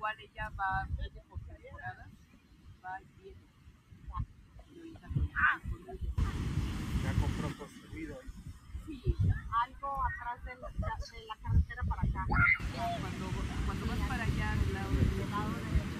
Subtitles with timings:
[0.00, 0.88] igual ella va
[1.28, 2.08] por temporada,
[2.82, 3.44] va y viene.
[7.04, 8.18] Ya compró construido.
[8.86, 9.14] Sí,
[9.62, 12.26] algo atrás de la, de la carretera para acá.
[12.98, 13.30] Cuando,
[13.66, 15.90] cuando vas para allá, al lado del Del lado derecho.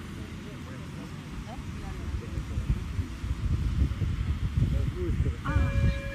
[5.42, 6.09] お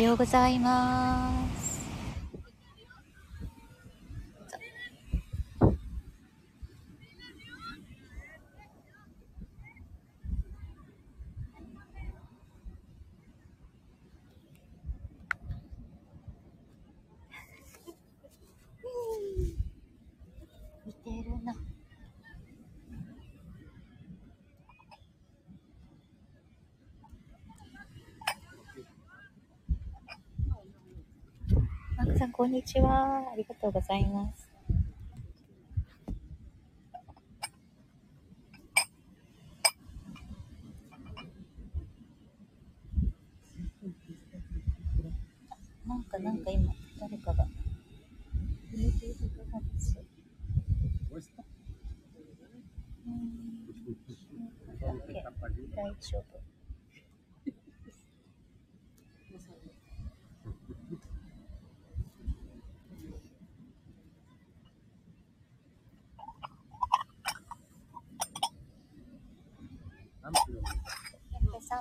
[0.00, 1.37] ようございます。
[32.38, 33.32] こんにちは。
[33.32, 34.47] ありがとうございます。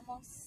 [0.08, 0.47] avançar.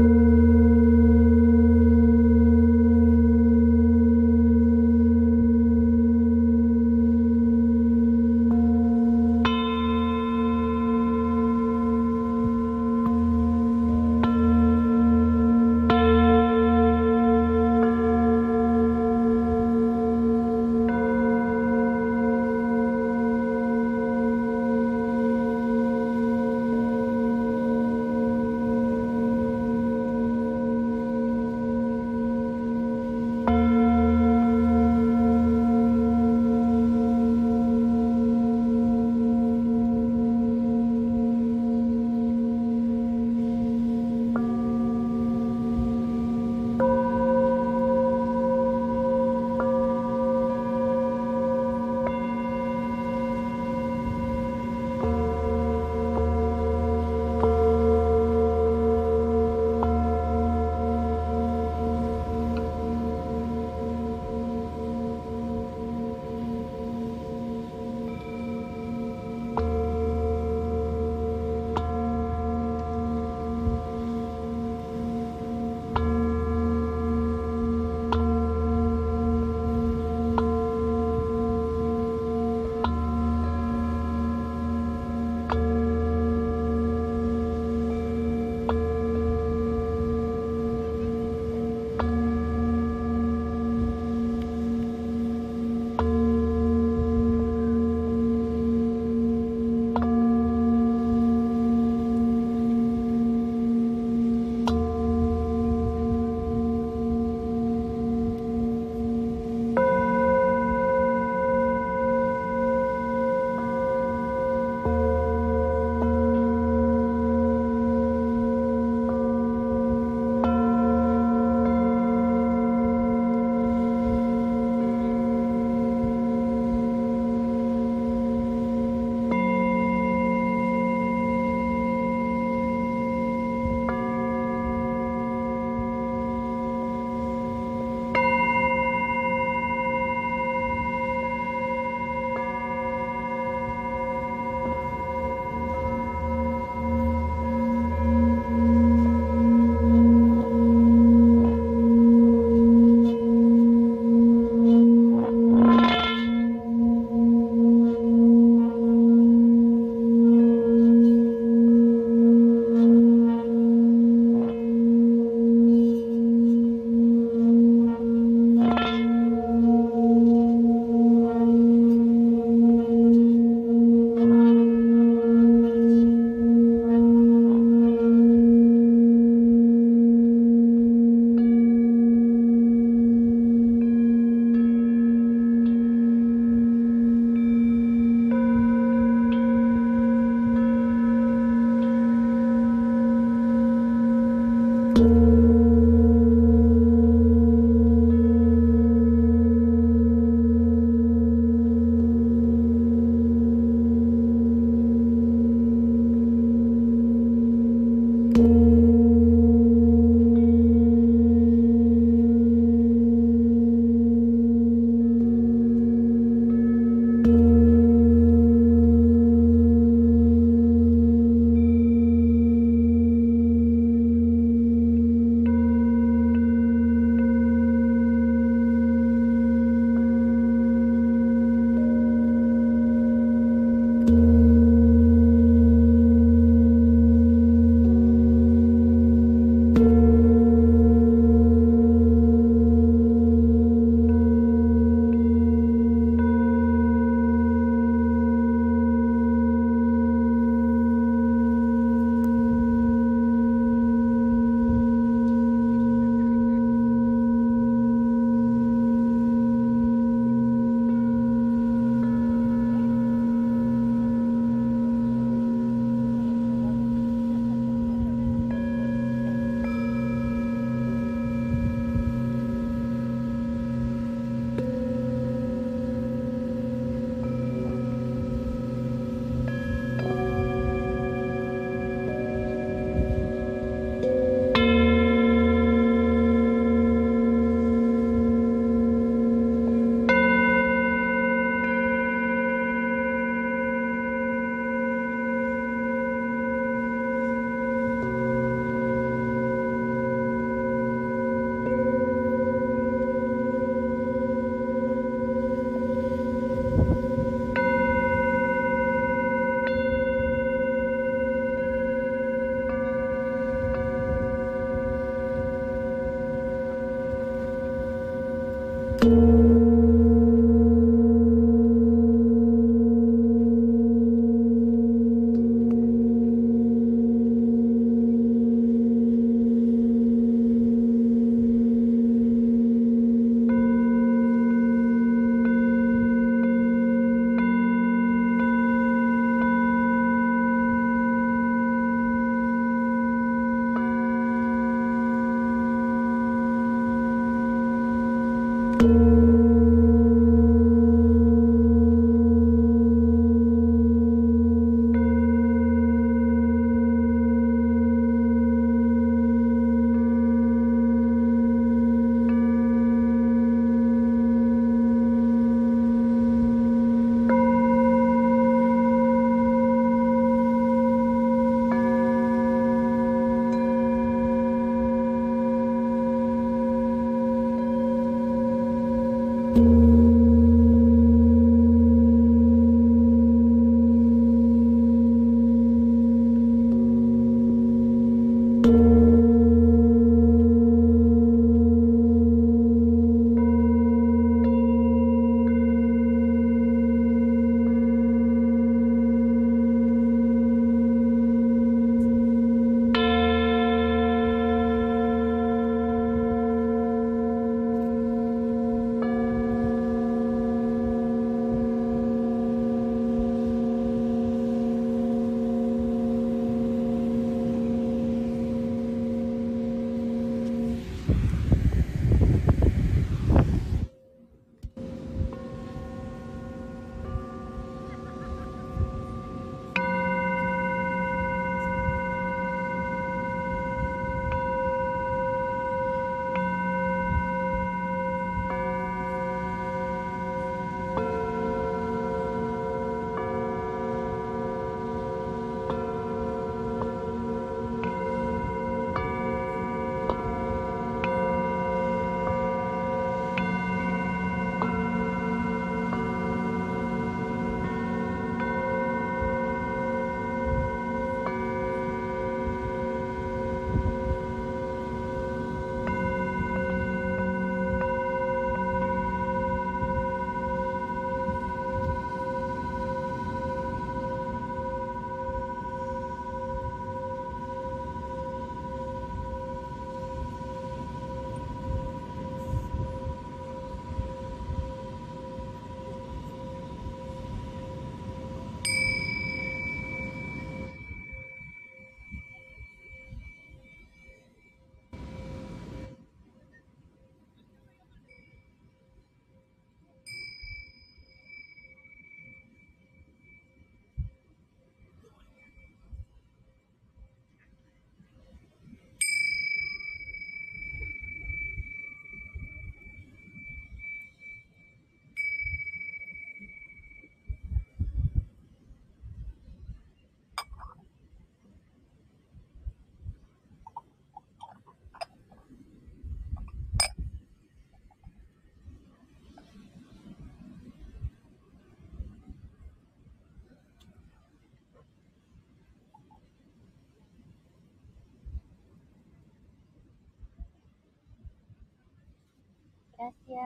[543.01, 543.41] Gracias.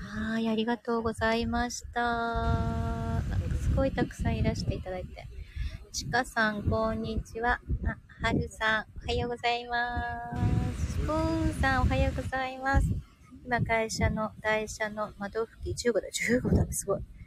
[0.00, 3.22] はい、ありがとうございました。
[3.62, 5.28] すごいたくさんいらしていただいて。
[5.92, 7.60] ちかさん、こんにちは。
[7.84, 10.32] あ、はるさん、おはようございま
[10.76, 10.92] す。
[10.92, 12.88] スプーさん、おはようございます。
[13.44, 17.17] 今、会社の台車の窓拭き15度、15度すごい。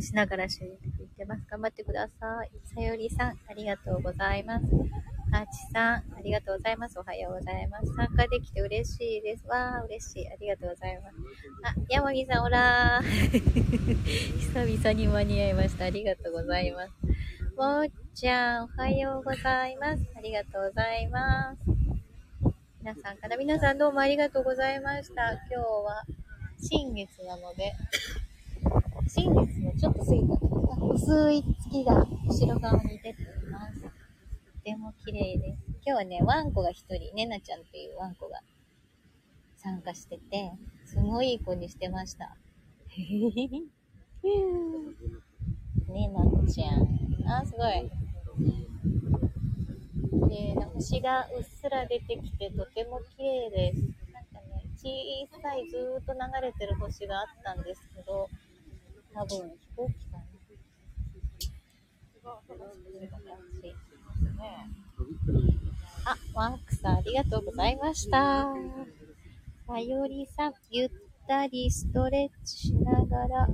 [0.00, 0.68] しながら知っ
[1.16, 1.42] てます。
[1.50, 2.50] 頑張ってください。
[2.74, 4.66] さよりさん、ありがとうございます。
[5.32, 6.98] あちさん、ありがとうございます。
[6.98, 7.92] おはようございます。
[7.94, 9.46] 参加できて嬉しいです。
[9.48, 10.28] わー、嬉しい。
[10.28, 11.16] ありがとうございます。
[11.64, 13.04] あ、山木さん、おらー。
[14.38, 15.86] 久々に間に合いました。
[15.86, 16.92] ありがとうございます。
[17.56, 20.06] もっちゃん、おはようございます。
[20.16, 21.58] ありがとうございます。
[22.80, 25.32] 皆さんから、皆さんどうもありがとうございました。
[25.32, 26.04] 今日は
[26.60, 27.72] 新月なので、
[29.06, 30.34] 新月のちょっと過ぎた
[30.94, 33.82] 薄い月が後ろ側に出ています。
[33.82, 33.88] と
[34.64, 35.58] ても綺麗です。
[35.84, 38.40] 今日はね、ワンコが一人、ねなちゃんっていうワンコが
[39.56, 40.52] 参加してて、
[40.86, 42.36] すごいいい子にしてました。
[45.88, 46.88] ねなちゃん。
[47.28, 47.90] あ、すごい。
[50.28, 53.80] で、星がうっすら出てきてとても綺麗です。
[54.12, 54.88] なんかね、小
[55.42, 58.28] さいずーっと流れてる星があったんですけど、
[59.14, 60.24] 多分飛行機かな。
[66.06, 68.46] あ、ワンクさん、ありがとうございました。
[69.66, 70.90] さよりさん、ゆっ
[71.26, 73.04] たりストレッチしな。
[73.14, 73.48] がら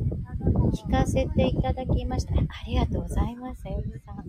[0.73, 2.35] 聞かせていただきました。
[2.35, 4.25] ありがとうございます、さよりさん。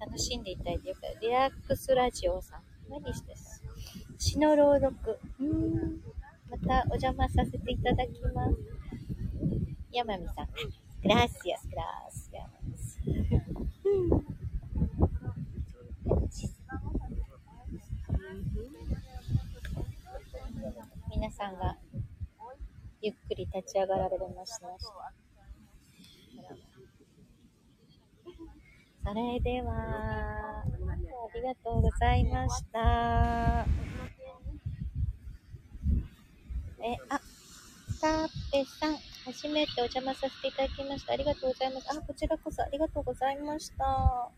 [0.00, 1.20] 楽しんでいただいてよかった。
[1.20, 2.62] リラックスラジオさん。
[2.90, 3.62] 何してす
[4.18, 5.18] 詩の朗読。
[5.38, 6.00] うん。
[6.50, 8.56] またお邪魔させていただきます。
[9.92, 10.46] 山美さん。
[11.02, 13.00] グラシアス、グラシアス。
[21.10, 21.76] 皆さんが
[23.02, 24.68] ゆっくり立ち上がられました。
[29.02, 30.64] それでは、あ
[31.34, 33.66] りがとうございました。
[36.82, 37.20] え、あ、
[37.98, 41.12] さぺさん、初めてお邪魔させていただきました。
[41.12, 41.86] ありがとうございます。
[41.90, 44.30] あ、こちらこそありがとうございました。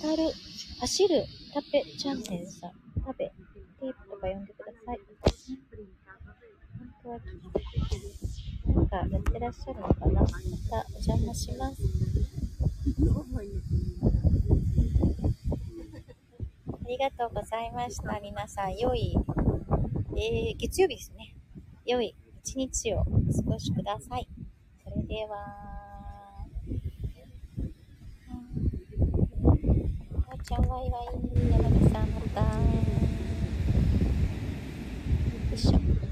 [0.00, 0.32] たる、
[0.80, 2.72] 走る、たぺチャンネルさん、
[3.04, 5.00] たべ、テープとか呼んでください。
[6.78, 7.18] 本当は
[8.66, 10.32] なんかやってらっしゃるのかなまた
[10.88, 11.82] お邪魔します。
[16.68, 18.18] ありがとうございました。
[18.20, 19.14] 皆さん、良い、
[20.16, 21.34] えー、月曜日ですね。
[21.84, 22.14] 良い
[22.54, 23.10] 日をお過
[23.44, 24.28] ごしください。
[24.84, 25.36] それでは、
[30.30, 31.06] あーちゃんワイワイ、
[31.50, 32.46] 山口さんまた、よ
[35.52, 36.05] いしょ。